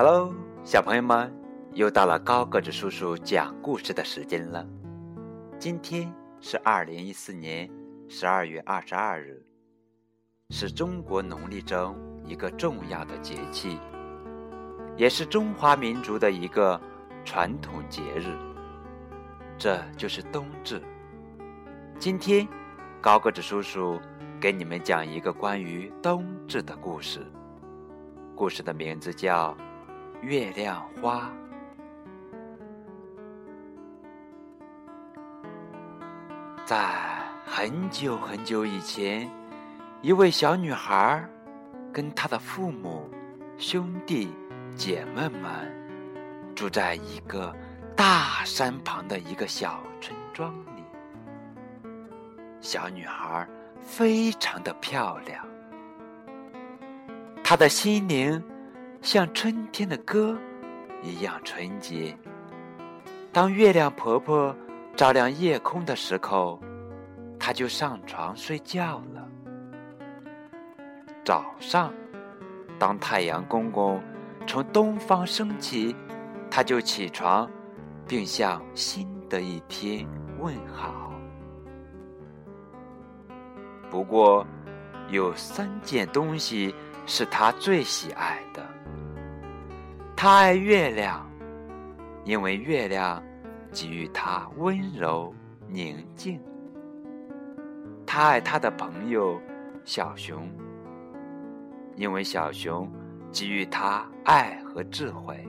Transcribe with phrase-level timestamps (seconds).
[0.00, 0.32] Hello，
[0.62, 1.28] 小朋友们，
[1.72, 4.64] 又到了高个子叔叔讲故事的时间了。
[5.58, 6.08] 今天
[6.38, 7.68] 是二零一四年
[8.08, 9.44] 十二月二十二日，
[10.50, 13.76] 是中国农历中一个重要的节气，
[14.96, 16.80] 也是中华民族的一个
[17.24, 18.36] 传统节日。
[19.58, 20.80] 这就是冬至。
[21.98, 22.46] 今天，
[23.00, 24.00] 高个子叔叔
[24.40, 27.26] 给你们讲一个关于冬至的故事。
[28.36, 29.52] 故事的名字叫
[30.22, 31.30] 《月亮花》。
[36.66, 36.76] 在
[37.46, 39.30] 很久很久以前，
[40.02, 41.24] 一位小女孩
[41.92, 43.08] 跟她的父母、
[43.56, 44.30] 兄弟
[44.76, 45.50] 姐妹们
[46.54, 47.56] 住在一个
[47.96, 50.82] 大山旁的一个小村庄里。
[52.60, 53.48] 小女孩
[53.80, 55.46] 非常的漂亮。
[57.42, 58.44] 她的心灵
[59.00, 60.36] 像春天的歌
[61.02, 62.16] 一样纯洁。
[63.32, 64.54] 当月亮婆婆
[64.96, 66.60] 照亮夜空的时候，
[67.38, 69.28] 她就上床睡觉了。
[71.24, 71.92] 早上，
[72.78, 74.02] 当太阳公公
[74.46, 75.94] 从东方升起，
[76.50, 77.48] 他就起床，
[78.06, 80.06] 并向新的一天
[80.38, 81.12] 问好。
[83.90, 84.46] 不过，
[85.10, 86.74] 有三件东西。
[87.10, 88.62] 是他最喜爱的。
[90.20, 91.24] 他爱月亮，
[92.24, 93.22] 因为月亮
[93.70, 95.32] 给予他温柔
[95.68, 96.42] 宁静。
[98.04, 99.40] 他爱他的朋友
[99.84, 100.50] 小熊，
[101.94, 102.90] 因为小熊
[103.30, 105.48] 给予他爱和智慧。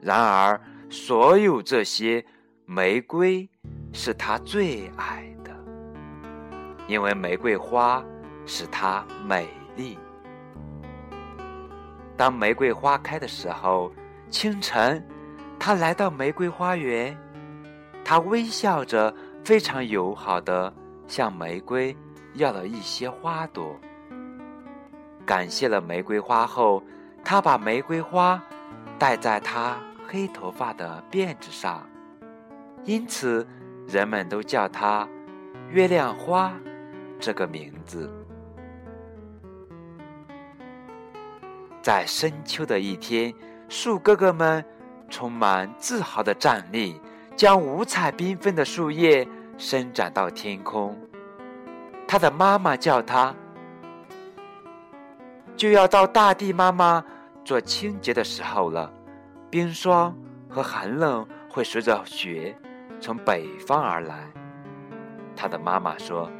[0.00, 2.24] 然而，所有这些，
[2.64, 3.46] 玫瑰
[3.92, 5.54] 是他最爱的，
[6.88, 8.02] 因为玫瑰花
[8.46, 9.46] 使他美。
[9.76, 9.98] 丽。
[12.16, 13.92] 当玫瑰花开的时候，
[14.30, 15.04] 清晨，
[15.58, 17.16] 他来到玫瑰花园，
[18.04, 19.12] 他微笑着，
[19.44, 20.72] 非常友好的
[21.06, 21.96] 向玫瑰
[22.34, 23.74] 要了一些花朵。
[25.26, 26.82] 感谢了玫瑰花后，
[27.24, 28.40] 他把玫瑰花
[28.98, 29.76] 戴在他
[30.06, 31.84] 黑头发的辫子上，
[32.84, 33.46] 因此
[33.88, 35.08] 人们都叫他
[35.70, 36.52] “月亮花”
[37.18, 38.23] 这个名字。
[41.84, 43.30] 在深秋的一天，
[43.68, 44.64] 树哥哥们
[45.10, 46.98] 充满自豪的站立，
[47.36, 49.28] 将五彩缤纷的树叶
[49.58, 50.98] 伸展到天空。
[52.08, 53.34] 他的妈妈叫他，
[55.54, 57.04] 就要到大地妈妈
[57.44, 58.90] 做清洁的时候了。
[59.50, 60.16] 冰霜
[60.48, 62.56] 和寒冷会随着雪
[62.98, 64.24] 从北方而来。
[65.36, 66.30] 他的妈妈说：“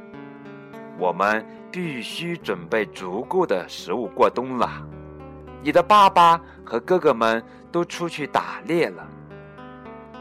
[0.98, 4.82] 我们必须准备足够的食物过冬了。”
[5.64, 7.42] 你的爸爸和哥哥们
[7.72, 9.08] 都出去打猎了，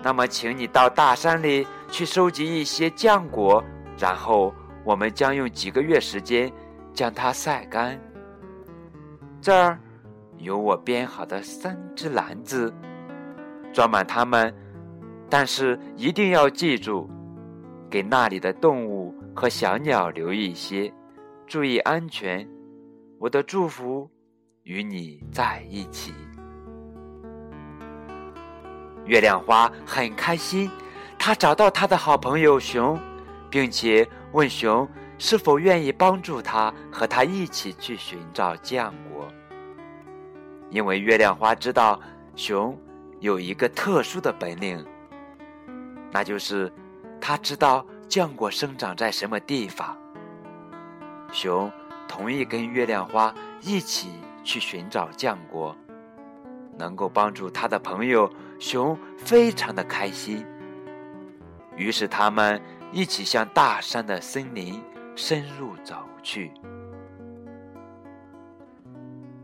[0.01, 3.61] 那么，请你到大山里去收集一些浆果，
[3.99, 4.53] 然后
[4.85, 6.49] 我们将用几个月时间
[6.93, 7.99] 将它晒干。
[9.41, 9.77] 这儿
[10.37, 12.73] 有我编好的三只篮子，
[13.73, 14.55] 装满它们，
[15.29, 17.09] 但是一定要记住，
[17.89, 20.89] 给那里的动物和小鸟留一些，
[21.45, 22.47] 注意安全。
[23.19, 24.09] 我的祝福。
[24.63, 26.13] 与你在一起，
[29.03, 30.71] 月亮花很开心。
[31.19, 32.97] 他找到他的好朋友熊，
[33.49, 34.87] 并且问熊
[35.17, 39.27] 是否愿意帮助他和他一起去寻找浆果。
[40.69, 41.99] 因为月亮花知道
[42.33, 42.77] 熊
[43.19, 44.85] 有一个特殊的本领，
[46.09, 46.71] 那就是
[47.19, 49.97] 他知道浆果生长在什么地方。
[51.33, 51.69] 熊
[52.07, 54.09] 同意跟月亮花一起。
[54.43, 55.75] 去寻找浆果，
[56.77, 60.45] 能够帮助他的朋友熊，非常的开心。
[61.75, 62.61] 于是他们
[62.91, 64.81] 一起向大山的森林
[65.15, 66.51] 深入走去。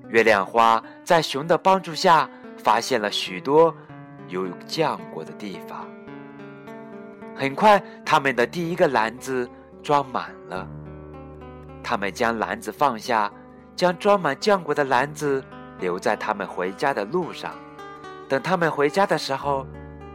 [0.10, 3.76] 月亮花在熊的帮助下，发现了许多
[4.28, 5.88] 有浆果的地方。
[7.36, 9.50] 很快，他们的第一个篮子
[9.82, 10.68] 装满了。
[11.82, 13.32] 他们将篮子放下。
[13.80, 15.42] 将装满浆果的篮子
[15.80, 17.54] 留在他们回家的路上，
[18.28, 19.66] 等他们回家的时候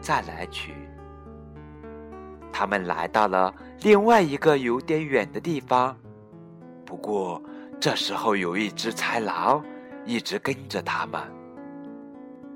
[0.02, 0.74] 再来取。
[2.52, 5.96] 他们来到了另外一个有点远的地方，
[6.84, 7.42] 不过
[7.80, 9.64] 这时候有一只豺狼
[10.04, 11.22] 一直跟着他们。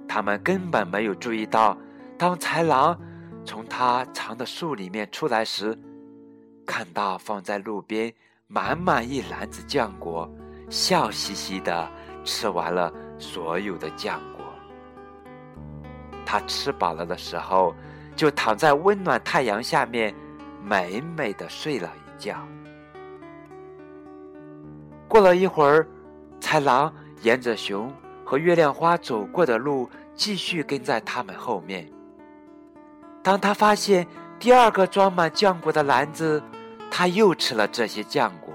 [0.06, 1.74] 他们根本没有注意到，
[2.18, 3.00] 当豺狼
[3.46, 5.74] 从他藏的树里面出来时，
[6.66, 8.12] 看到放在路边
[8.46, 10.30] 满满一篮子浆果。
[10.70, 11.88] 笑嘻嘻的
[12.24, 14.44] 吃完了所有的浆果。
[16.26, 17.74] 他吃饱了的时候，
[18.14, 20.14] 就躺在温暖太阳下面，
[20.62, 22.36] 美美的睡了一觉。
[25.08, 25.86] 过了一会儿，
[26.38, 26.92] 豺狼
[27.22, 27.90] 沿着熊
[28.24, 31.90] 和月亮花走过的路，继续跟在他们后面。
[33.22, 34.06] 当他发现
[34.38, 36.42] 第二个装满浆果的篮子，
[36.90, 38.47] 他又吃了这些浆果。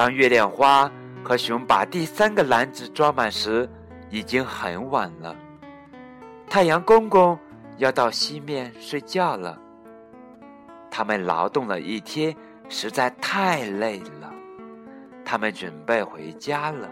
[0.00, 0.90] 当月亮花
[1.22, 3.68] 和熊把第三个篮子装满时，
[4.08, 5.36] 已经很晚了。
[6.48, 7.38] 太阳公公
[7.76, 9.60] 要到西面睡觉了。
[10.90, 12.34] 他们劳动了一天。
[12.72, 14.32] 实在太累了，
[15.24, 16.88] 他们准备回家了。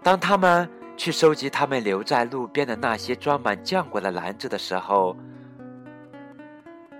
[0.00, 5.16] 当他们去收集他们留在路边的那些装满浆果的篮子的时候，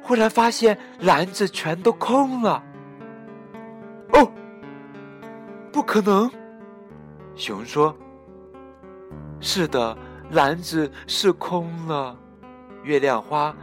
[0.03, 2.61] 忽然发现篮子全都空了。
[5.97, 6.31] 可能！
[7.35, 7.97] 熊说
[9.41, 9.97] ：“是的，
[10.31, 12.15] 篮子是空了。”
[12.85, 13.57] 月亮花。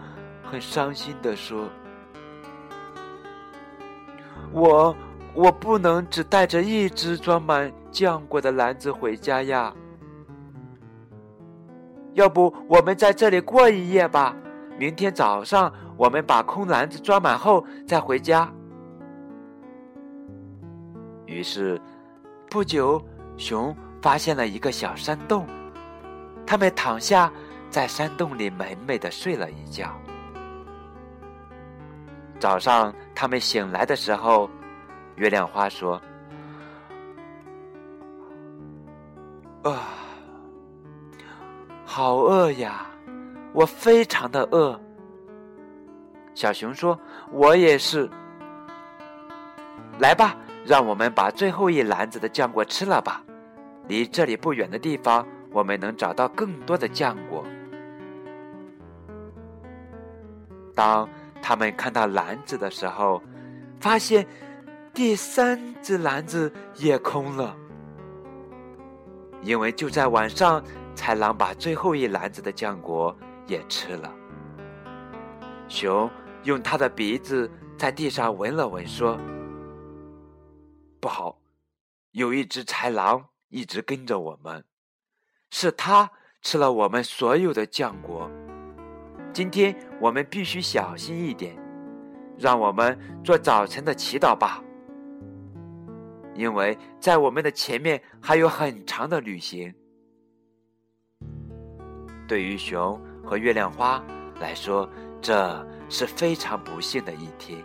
[0.44, 1.70] 很伤心的说
[4.52, 4.96] ：“我
[5.36, 9.72] 我不能只带着一只装满浆果的篮子回家呀。
[12.14, 14.36] 要不我们在这里过一夜吧？
[14.80, 18.52] 明天早上我们把空篮子装满后再回家。”
[21.26, 21.82] 于是，
[22.54, 23.04] 不久，
[23.36, 25.48] 熊发现了一个小山洞，
[26.46, 27.34] 他们躺下，
[27.72, 29.92] 在山洞里美美的睡了一觉。
[32.40, 34.48] 早上，他们醒来的时候，
[35.16, 36.00] 月亮花说
[39.66, 39.90] ：“啊，
[41.84, 42.86] 好饿呀，
[43.52, 44.80] 我非常的饿。”
[46.36, 47.00] 小熊说
[47.34, 48.08] ：“我也是。”
[49.98, 53.24] 来吧，让我们把最后一篮子的浆果吃了吧。
[53.88, 57.44] 离这里不远的地方，我们能找到更多的浆果。
[60.76, 61.10] 当。
[61.46, 63.22] 他们看到篮子的时候，
[63.82, 64.26] 发现
[64.94, 67.54] 第三只篮子也空了，
[69.42, 70.64] 因为就在晚上，
[70.96, 73.14] 豺狼把最后一篮子的浆果
[73.46, 74.10] 也吃了。
[75.68, 76.10] 熊
[76.44, 79.20] 用他的鼻子在地上闻了闻，说
[81.04, 81.38] ：“不好，
[82.12, 84.64] 有一只豺狼一直跟着我们，
[85.50, 86.10] 是他
[86.42, 88.32] 吃了我们所有的浆果。”
[89.34, 91.58] 今天我们必须小心一点，
[92.38, 94.64] 让我们做早晨的祈祷吧，
[96.36, 99.76] 因为在我们的前面还有很长的旅行。
[102.26, 104.02] 对于熊和月亮花
[104.40, 104.90] 来说，
[105.22, 107.62] 这是非常不幸的一天。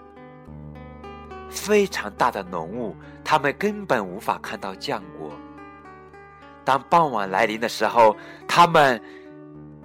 [1.49, 5.33] 非常大的浓雾，他们根本无法看到浆果。
[6.65, 8.17] 当傍晚来临的时候，
[8.47, 9.01] 他们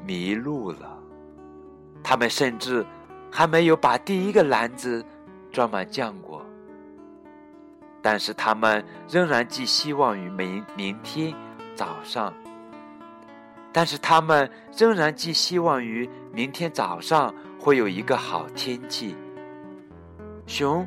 [0.06, 1.00] 迷路了。
[2.04, 2.86] 他们甚至
[3.31, 5.06] 还没有把第一个篮子
[5.51, 6.45] 装满浆果，
[8.01, 11.33] 但是他们仍然寄希望于明明天
[11.75, 12.33] 早上。
[13.71, 19.15] 但是他们仍然寄希望于明天早上会有一个好天气。
[20.46, 20.86] 熊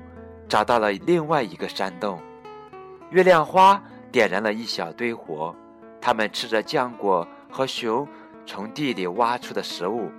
[0.49, 2.21] 找到了另外一个山洞，
[3.11, 5.55] 月亮花点燃了一小堆火，
[6.01, 8.07] 他们吃着浆果和熊
[8.45, 10.11] 从地里挖出的食物。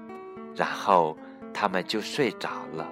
[0.55, 1.15] 然后
[1.53, 2.87] 他们就睡着了。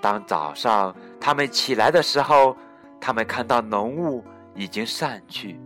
[0.00, 2.56] 当早上他们起来的时候，
[3.00, 5.58] 他们看到浓雾已经散去，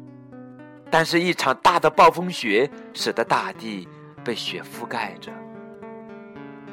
[0.91, 3.87] 但是一场大的暴风雪使得大地
[4.25, 5.31] 被雪覆盖着。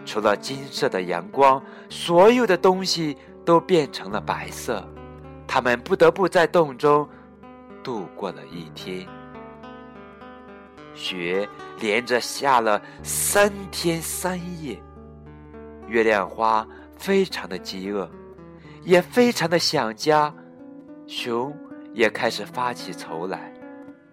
[0.05, 4.87] 除了金色的阳光，所有的东西都变成了白色。
[5.47, 7.07] 他们不得不在洞中
[7.83, 9.07] 度过了一天。
[10.93, 11.47] 雪
[11.79, 14.81] 连着下了三天三夜，
[15.87, 16.65] 月亮花
[16.97, 18.09] 非常的饥饿，
[18.83, 20.33] 也非常的想家，
[21.05, 21.53] 熊
[21.93, 23.53] 也开始发起愁来，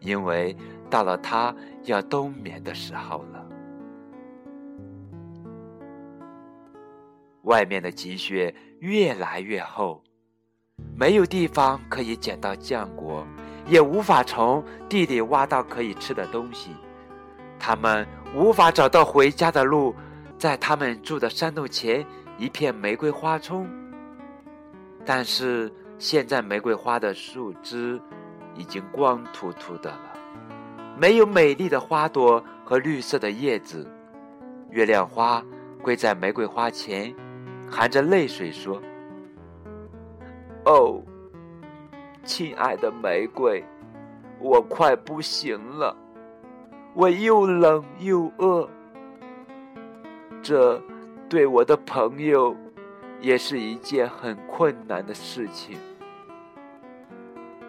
[0.01, 0.57] 因为
[0.91, 3.47] 到了它要冬眠的时候了。
[7.43, 10.03] 外面的积雪越来越厚，
[10.97, 13.27] 没有地方可以捡到浆果。
[13.65, 16.71] 也无法从地里挖到可以吃的东西，
[17.61, 19.95] 他们无法找到回家的路。
[20.37, 22.05] 在他们住的山洞前，
[22.37, 23.65] 一片玫瑰花丛，
[25.05, 28.01] 但是现在玫瑰花的树枝
[28.57, 30.19] 已经光秃秃的了，
[30.99, 33.89] 没有美丽的花朵和绿色的叶子。
[34.71, 35.41] 月亮花
[35.81, 37.15] 跪在玫瑰花前，
[37.73, 38.79] 含着泪水说
[40.67, 41.03] ：“哦，
[42.23, 43.65] 亲爱的玫瑰，
[44.39, 45.97] 我快不行了，
[46.95, 48.69] 我又冷又饿，
[50.43, 50.79] 这
[51.31, 52.55] 对我的朋友
[53.23, 55.79] 也是一件很困难的事情。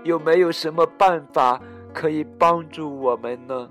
[0.04, 1.62] 有没有什么办法
[1.94, 3.70] 可以帮助我们呢？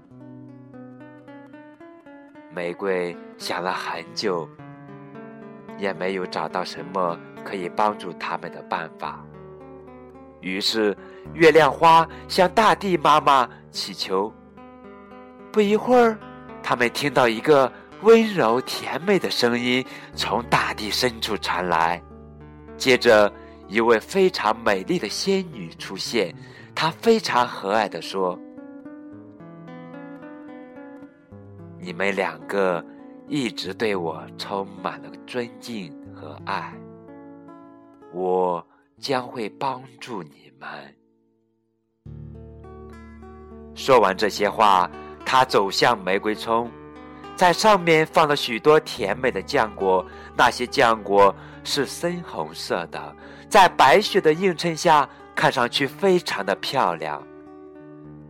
[2.54, 4.48] 玫瑰想了很久，
[5.78, 9.24] 也没有找到什么可以帮助他们的办法。
[10.40, 10.96] 于是，
[11.34, 14.32] 月亮花向大地妈妈祈求。
[15.52, 16.18] 不一会儿，
[16.62, 22.02] 他们听到一个温柔甜美的声音从大地深处传来，
[22.76, 23.32] 接着。
[23.68, 26.34] 一位非常美丽的仙女出现，
[26.74, 28.38] 她非常和蔼地说
[31.80, 32.84] ：“你们两个
[33.28, 36.72] 一直对我充满了尊敬和爱，
[38.12, 38.66] 我
[38.98, 40.68] 将会帮助你们。”
[43.74, 44.90] 说完这些话，
[45.24, 46.70] 他走向玫瑰丛，
[47.34, 50.04] 在上面放了许多甜美的浆果，
[50.36, 53.16] 那些浆果是深红色的。
[53.48, 57.26] 在白雪的映衬下，看上去非常的漂亮。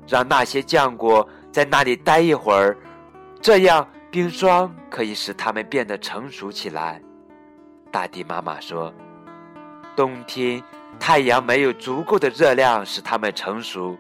[0.07, 2.77] 让那些浆果在那里待一会儿，
[3.41, 7.01] 这样冰霜可以使它们变得成熟起来。
[7.91, 8.93] 大地妈妈说
[9.97, 10.63] ：“冬天
[11.01, 13.97] 太阳没有足够的热量使它们成熟。”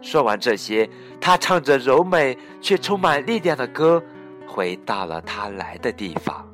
[0.00, 0.88] 说完这些，
[1.20, 4.02] 她唱着柔美却充满力量的歌，
[4.48, 6.48] 回到了她来的地方。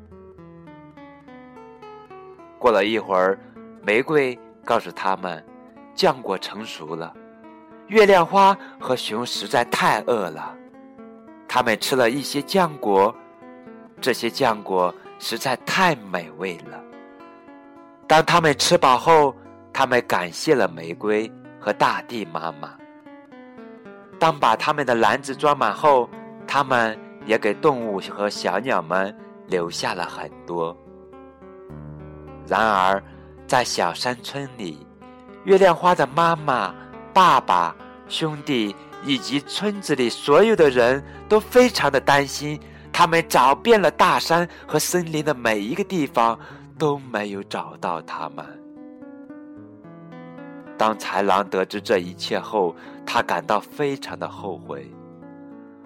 [2.58, 3.38] 过了一会儿。
[3.80, 5.42] 玫瑰告诉他们，
[5.96, 7.14] 浆果成熟了。
[7.86, 10.54] 月亮花和熊实在太饿了，
[11.49, 13.12] 他们吃了一些浆果，
[14.00, 16.81] 这些浆果实在太美味了。
[18.07, 19.35] 当他们吃饱后，
[19.73, 22.76] 他们感谢了玫瑰和大地妈妈。
[24.19, 26.09] 当把他们的篮子装满后，
[26.47, 30.76] 他们也给动物和小鸟们留下了很多。
[32.47, 33.02] 然而。
[33.47, 34.87] 在小山村里，
[35.45, 36.75] 月亮花的妈妈、
[37.14, 37.75] 爸爸、
[38.07, 42.59] 兄弟以及村子里所有的人都非常的担心。
[42.93, 46.37] 他们找遍了大山和森林的每一个地方，
[46.76, 48.45] 都没有找到他们。
[50.76, 52.75] 当豺狼得知这一切后，
[53.07, 54.90] 他感到非常的后悔，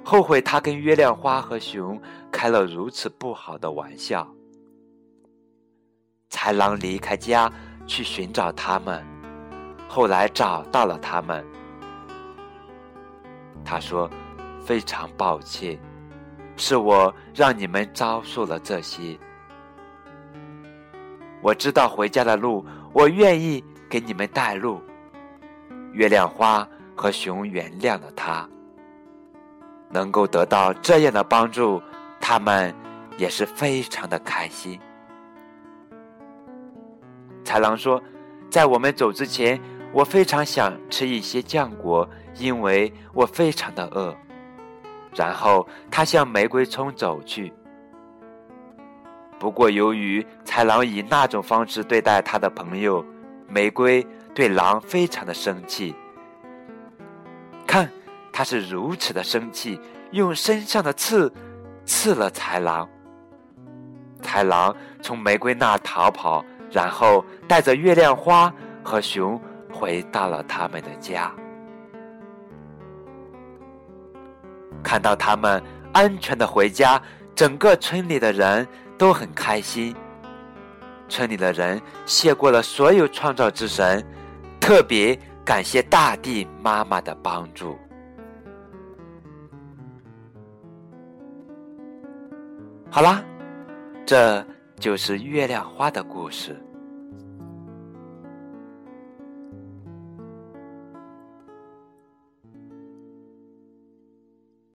[0.02, 2.00] 后悔他跟月亮花和熊
[2.31, 4.26] 开了如此不好的玩笑。
[6.31, 7.52] 豺狼离开家
[7.87, 9.04] 去寻找他们，
[9.87, 11.45] 后来找到了他们。
[13.64, 14.11] 他说
[14.64, 15.78] ：“非常抱歉，
[16.57, 19.19] 是我让你们遭受了这些。
[21.40, 24.81] 我知道回家的路，我愿意给你们带路。”
[25.92, 26.66] 月亮花
[26.97, 28.49] 和熊原谅了他，
[29.90, 31.83] 能够得到这样的帮助，
[32.19, 32.75] 他们
[33.19, 34.81] 也是非常的开心。
[37.45, 38.02] 豺狼说
[38.49, 39.61] ：“在我们走之前，
[39.92, 44.14] 我非常想吃一些浆果，因为我非常的饿。”
[45.14, 47.52] 然后他向玫瑰村走去。
[49.38, 53.04] 不过，由于豺狼以那种方式对待他的朋友，
[53.49, 55.94] 玫瑰对狼非常的生气。
[57.66, 57.90] 看，
[58.32, 59.78] 他是如此的生气，
[60.12, 61.32] 用身上的刺
[61.84, 62.88] 刺了豺狼。
[64.22, 66.44] 豺狼从玫瑰那逃跑。
[66.75, 68.50] 然后带着月亮花
[68.82, 69.38] 和熊
[69.82, 71.34] 回到了他们的家。
[74.80, 75.60] 看到他们
[75.92, 77.02] 安全的回家，
[77.34, 78.64] 整个村里的人
[78.96, 79.92] 都很开心。
[81.08, 84.06] 村里的人谢过了所有创造之神，
[84.60, 87.76] 特别感谢大地妈妈的帮助。
[92.88, 93.20] 好啦，
[94.06, 94.46] 这。
[94.80, 96.60] 就是月亮花的故事。